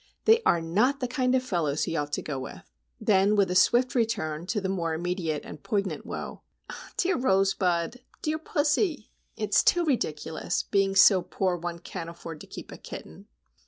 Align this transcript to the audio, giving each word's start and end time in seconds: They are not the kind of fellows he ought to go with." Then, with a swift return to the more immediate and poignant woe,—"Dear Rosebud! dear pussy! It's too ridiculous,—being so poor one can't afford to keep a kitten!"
They 0.25 0.41
are 0.47 0.61
not 0.61 0.99
the 0.99 1.07
kind 1.07 1.35
of 1.35 1.43
fellows 1.43 1.83
he 1.83 1.95
ought 1.95 2.11
to 2.13 2.23
go 2.23 2.39
with." 2.39 2.63
Then, 2.99 3.35
with 3.35 3.51
a 3.51 3.55
swift 3.55 3.93
return 3.93 4.47
to 4.47 4.59
the 4.59 4.67
more 4.67 4.95
immediate 4.95 5.45
and 5.45 5.61
poignant 5.61 6.07
woe,—"Dear 6.07 7.17
Rosebud! 7.17 7.99
dear 8.23 8.39
pussy! 8.39 9.11
It's 9.37 9.61
too 9.63 9.85
ridiculous,—being 9.85 10.95
so 10.95 11.21
poor 11.21 11.55
one 11.55 11.77
can't 11.77 12.09
afford 12.09 12.41
to 12.41 12.47
keep 12.47 12.71
a 12.71 12.77
kitten!" 12.79 13.27